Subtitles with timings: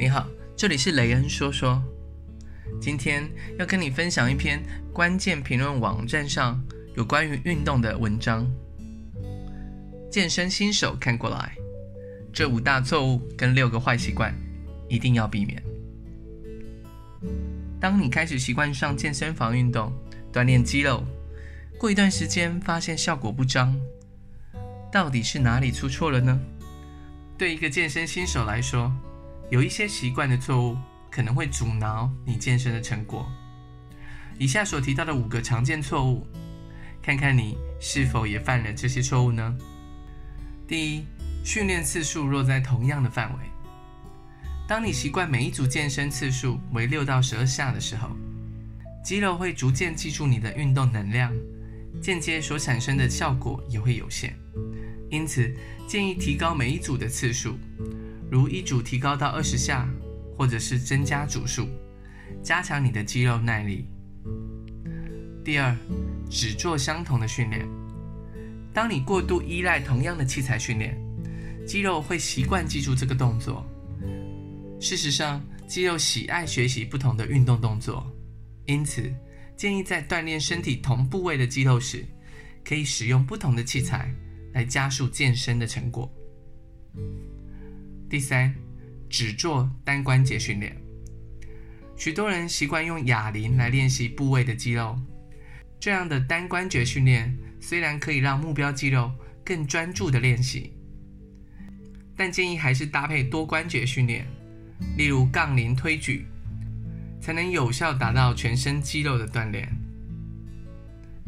[0.00, 0.26] 你好，
[0.56, 1.78] 这里是雷恩说说。
[2.80, 4.58] 今天要跟你分享一篇
[4.94, 6.58] 关键评论网站上
[6.96, 8.50] 有关于运动的文章。
[10.10, 11.54] 健身新手看过来，
[12.32, 14.34] 这五大错误跟六个坏习惯
[14.88, 15.62] 一定要避免。
[17.78, 19.92] 当你开始习惯上健身房运动，
[20.32, 21.04] 锻炼肌肉，
[21.78, 23.78] 过一段时间发现效果不彰，
[24.90, 26.40] 到底是哪里出错了呢？
[27.36, 28.90] 对一个健身新手来说，
[29.50, 30.78] 有一些习惯的错误
[31.10, 33.30] 可能会阻挠你健身的成果。
[34.38, 36.24] 以下所提到的五个常见错误，
[37.02, 39.54] 看看你是否也犯了这些错误呢？
[40.68, 41.04] 第一，
[41.44, 43.38] 训练次数若在同样的范围。
[44.68, 48.08] 当你习惯每一组健身次数为六到十二下的时候，
[49.04, 51.32] 肌肉会逐渐记住你的运动能量，
[52.00, 54.32] 间接所产生的效果也会有限。
[55.10, 55.52] 因此，
[55.88, 57.58] 建议提高每一组的次数。
[58.30, 59.88] 如一组提高到二十下，
[60.36, 61.66] 或者是增加组数，
[62.44, 63.84] 加强你的肌肉耐力。
[65.44, 65.76] 第二，
[66.30, 67.68] 只做相同的训练。
[68.72, 70.96] 当你过度依赖同样的器材训练，
[71.66, 73.66] 肌肉会习惯记住这个动作。
[74.80, 78.06] 事实上，肌肉喜爱学习不同的运动动作，
[78.66, 79.12] 因此
[79.56, 82.06] 建议在锻炼身体同部位的肌肉时，
[82.64, 84.08] 可以使用不同的器材
[84.52, 86.08] 来加速健身的成果。
[88.10, 88.52] 第三，
[89.08, 90.76] 只做单关节训练。
[91.96, 94.98] 许多人习惯用哑铃来练习部位的肌肉，
[95.78, 99.12] 这样的单关节训练虽然可以让目标肌肉
[99.44, 100.72] 更专注的练习，
[102.16, 104.26] 但建议还是搭配多关节训练，
[104.96, 106.26] 例如杠铃推举，
[107.20, 109.72] 才能有效达到全身肌肉的锻炼。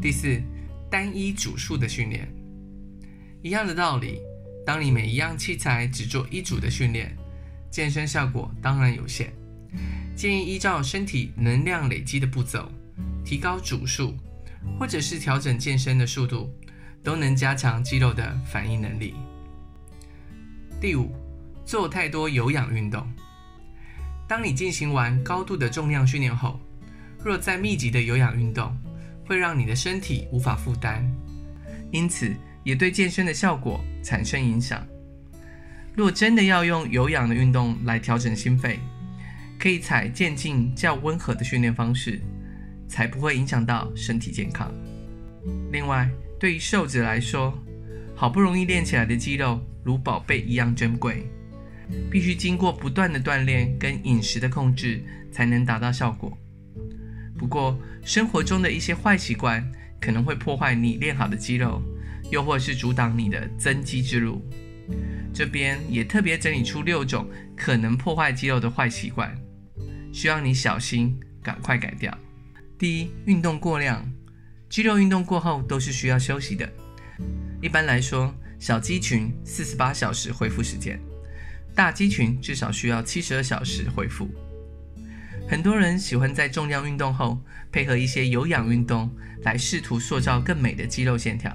[0.00, 0.42] 第四，
[0.90, 2.28] 单一组数的训练，
[3.40, 4.20] 一样的道理。
[4.64, 7.16] 当你每一样器材只做一组的训练，
[7.70, 9.32] 健身效果当然有限。
[10.14, 12.70] 建议依照身体能量累积的步骤，
[13.24, 14.14] 提高组数，
[14.78, 16.52] 或者是调整健身的速度，
[17.02, 19.14] 都能加强肌肉的反应能力。
[20.80, 21.12] 第五，
[21.64, 23.06] 做太多有氧运动。
[24.28, 26.60] 当你进行完高度的重量训练后，
[27.24, 28.76] 若再密集的有氧运动，
[29.26, 31.02] 会让你的身体无法负担，
[31.90, 32.34] 因此，
[32.64, 34.86] 也对健身的效果产生影响。
[35.94, 38.80] 若真的要用有氧的运动来调整心肺，
[39.58, 42.20] 可以采渐进较温和的训练方式，
[42.88, 44.72] 才不会影响到身体健康。
[45.70, 46.08] 另外，
[46.40, 47.56] 对于瘦子来说，
[48.14, 51.26] 好不容易练起来的肌肉如宝贝一样珍贵，
[52.10, 56.36] 必须经过不断的锻炼跟饮食的控制，才能达到效果。
[57.36, 59.62] 不过，生活中的一些坏习惯
[60.00, 61.82] 可能会破坏你练好的肌肉。
[62.32, 64.42] 又或是阻挡你的增肌之路，
[65.34, 69.36] 这边也特别整理出六种可能破坏肌肉的坏习惯，
[70.14, 72.16] 需要你小心，赶快改掉。
[72.78, 74.10] 第一，运动过量，
[74.70, 76.66] 肌肉运动过后都是需要休息的。
[77.60, 80.98] 一般来说，小肌群四十八小时恢复时间，
[81.74, 84.30] 大肌群至少需要七十二小时恢复。
[85.46, 87.38] 很多人喜欢在重量运动后
[87.70, 91.54] 配合一些有氧运动，来试图塑造更美的肌肉线条。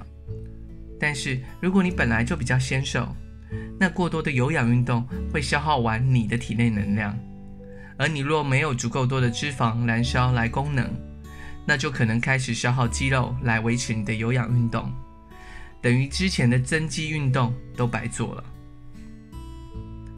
[1.00, 3.08] 但是，如果你本来就比较纤瘦，
[3.78, 7.16] 那过多的有氧运动会消耗完你的体内能量，
[7.96, 10.90] 而你若没有足够多的脂肪燃烧来供能，
[11.64, 14.92] 那就可能开始消耗肌肉来维持你的有氧运动，
[15.80, 18.44] 等于之前的增肌运动都白做了。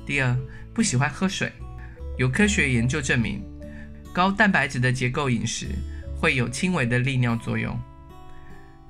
[0.06, 0.36] 第二，
[0.72, 1.52] 不喜欢喝水，
[2.18, 3.42] 有科学研究证明，
[4.12, 5.66] 高蛋白质的结构饮食
[6.16, 7.78] 会有轻微的利尿作用。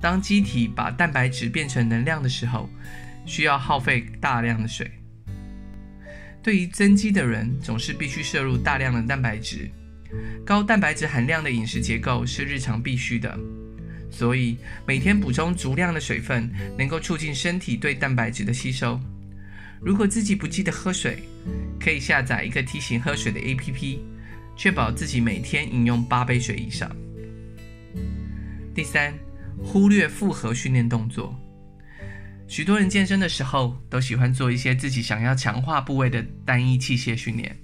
[0.01, 2.67] 当机体把蛋白质变成能量的时候，
[3.25, 4.89] 需要耗费大量的水。
[6.41, 9.69] 对于增肌的人，总是必须摄入大量的蛋白质。
[10.43, 13.39] 高蛋白质含量的饮食结构是日常必须的，
[14.09, 14.57] 所以
[14.87, 18.99] 每天补充足量的水分，能够促进身体对蛋白质的吸收。
[19.79, 21.19] 如果自己不记得喝水，
[21.79, 23.99] 可以下载一个提醒喝水的 APP，
[24.57, 26.89] 确保自己每天饮用八杯水以上。
[28.73, 29.13] 第三。
[29.63, 31.33] 忽略复合训练动作，
[32.47, 37.57] 许多人健身的时候都喜欢做一些自己想要强化部位的单一器械训练，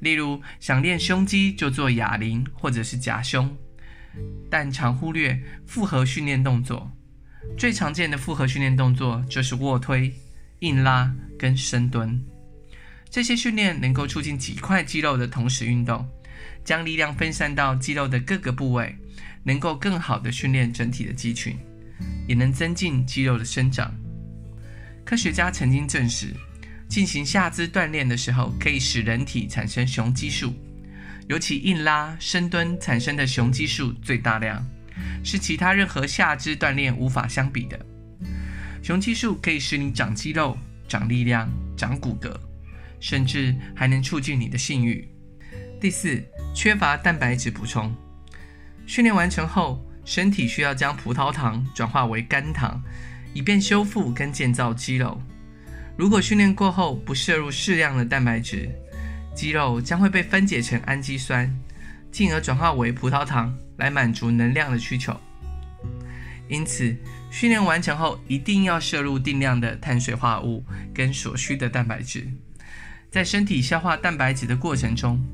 [0.00, 3.50] 例如想练胸肌就做哑铃或者是夹胸，
[4.48, 5.36] 但常忽略
[5.66, 6.90] 复合训练动作。
[7.58, 10.12] 最常见的复合训练动作就是卧推、
[10.60, 12.22] 硬拉跟深蹲，
[13.10, 16.08] 这些训练能够促进几块肌肉的同时运动，
[16.64, 18.96] 将力量分散到肌肉的各个部位。
[19.44, 21.56] 能够更好的训练整体的肌群，
[22.26, 23.94] 也能增进肌肉的生长。
[25.04, 26.34] 科学家曾经证实，
[26.88, 30.54] 进行下肢锻炼的时候，可以使人体产生雄激素，
[31.28, 34.66] 尤其硬拉、深蹲产生的雄激素最大量，
[35.22, 37.78] 是其他任何下肢锻炼无法相比的。
[38.82, 40.56] 雄激素可以使你长肌肉、
[40.88, 42.34] 长力量、长骨骼，
[43.00, 45.06] 甚至还能促进你的性欲。
[45.80, 46.22] 第四，
[46.54, 47.94] 缺乏蛋白质补充。
[48.86, 52.82] 训练完成后，身体需要将葡萄糖转化为肝糖，
[53.32, 55.20] 以便修复跟建造肌肉。
[55.96, 58.68] 如果训练过后不摄入适量的蛋白质，
[59.34, 61.50] 肌肉将会被分解成氨基酸，
[62.10, 65.18] 进而转化为葡萄糖来满足能量的需求。
[66.48, 66.94] 因此，
[67.30, 72.26] 训练完成后一定要摄入定量的碳水化合物跟所需的蛋白质。
[73.10, 75.24] 在身体消化蛋白质的过程中，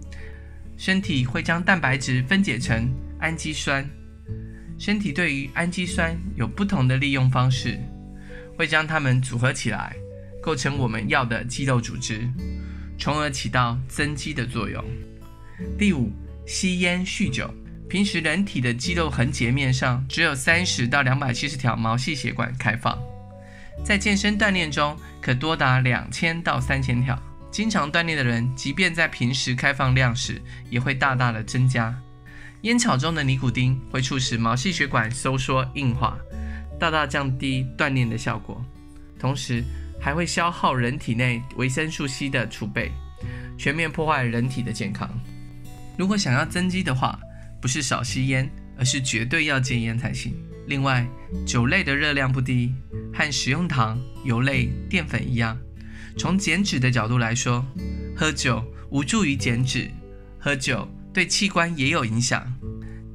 [0.76, 2.88] 身体会将蛋白质分解成
[3.20, 3.88] 氨基酸。
[4.78, 7.78] 身体对于氨基酸有不同的利用方式，
[8.56, 9.94] 会将它们组合起来，
[10.42, 12.26] 构成我们要的肌肉组织，
[12.98, 14.82] 从而起到增肌的作用。
[15.78, 16.10] 第五，
[16.46, 17.52] 吸烟酗酒。
[17.90, 22.96] 平时人体的肌肉横截面上只有三十到两百七十条毛细血管开放，
[23.84, 27.20] 在健身锻炼中可多达两千到三千条。
[27.50, 30.40] 经常锻炼的人，即便在平时开放量时，
[30.70, 31.92] 也会大大的增加。
[32.62, 36.18] 烟草中的尼古丁会促使毛细血管收缩硬化，
[36.78, 38.62] 大大降低锻炼的效果，
[39.18, 39.64] 同时
[39.98, 42.92] 还会消耗人体内维生素 C 的储备，
[43.56, 45.08] 全面破坏人体的健康。
[45.96, 47.18] 如果想要增肌的话，
[47.62, 50.34] 不是少吸烟，而是绝对要戒烟才行。
[50.66, 51.06] 另外，
[51.46, 52.74] 酒类的热量不低，
[53.14, 55.58] 和食用糖、油类、淀粉一样。
[56.18, 57.64] 从减脂的角度来说，
[58.14, 59.90] 喝酒无助于减脂，
[60.38, 62.46] 喝酒对器官也有影响。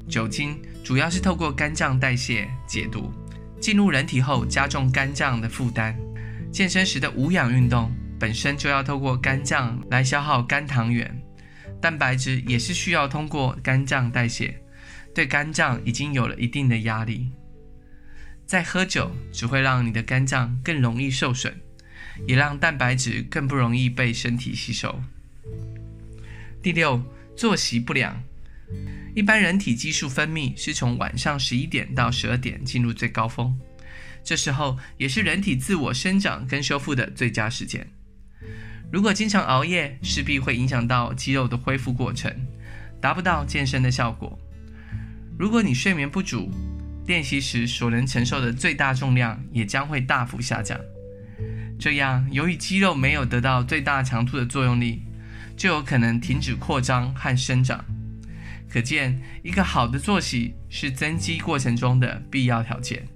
[0.07, 3.11] 酒精主要是透过肝脏代谢解毒，
[3.59, 5.97] 进入人体后加重肝脏的负担。
[6.51, 11.21] 健身时的无氧运动本身就要透过肝脏来消耗肝糖原。
[11.81, 14.55] 蛋白质也是需要通过肝脏代谢，
[15.13, 17.31] 对肝脏已经有了一定的压力。
[18.45, 21.53] 再喝酒只会让你的肝脏更容易受损，
[22.27, 25.01] 也让蛋白质更不容易被身体吸收。
[26.61, 27.03] 第六，
[27.35, 28.21] 作息不良。
[29.15, 33.57] 一般人体激素分泌是从晚上十一点到十二点进入最高峰，
[34.23, 37.87] 这时候也是人体自我生长跟修复的最佳时间。
[38.91, 42.33] 如果经常熬夜，势必会影响到肌肉的恢复过程，
[42.99, 44.37] 达不到健身的效果。
[45.37, 46.51] 如果你睡眠不足，
[47.07, 50.79] 练习时所能承受的最大重量也将会大幅下降。
[51.79, 55.03] 这样，由于肌肉没有得到最大强度的作用力，
[55.55, 57.83] 就有可能停止扩张和生长。
[58.69, 63.07] 可见，一个好的作息是增肌过程中的必要条件。